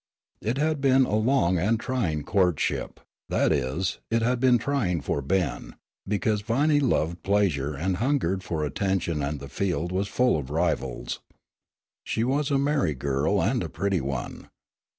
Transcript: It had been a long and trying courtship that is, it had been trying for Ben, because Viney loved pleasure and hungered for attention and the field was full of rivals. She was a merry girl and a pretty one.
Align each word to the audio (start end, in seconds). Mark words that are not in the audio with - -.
It 0.41 0.57
had 0.57 0.81
been 0.81 1.05
a 1.05 1.13
long 1.15 1.59
and 1.59 1.79
trying 1.79 2.23
courtship 2.23 3.01
that 3.29 3.51
is, 3.51 3.99
it 4.09 4.23
had 4.23 4.39
been 4.39 4.57
trying 4.57 4.99
for 5.01 5.21
Ben, 5.21 5.75
because 6.07 6.41
Viney 6.41 6.79
loved 6.79 7.21
pleasure 7.21 7.75
and 7.75 7.97
hungered 7.97 8.41
for 8.43 8.65
attention 8.65 9.21
and 9.21 9.39
the 9.39 9.47
field 9.47 9.91
was 9.91 10.07
full 10.07 10.37
of 10.39 10.49
rivals. 10.49 11.19
She 12.03 12.23
was 12.23 12.49
a 12.49 12.57
merry 12.57 12.95
girl 12.95 13.43
and 13.43 13.61
a 13.61 13.69
pretty 13.69 14.01
one. 14.01 14.49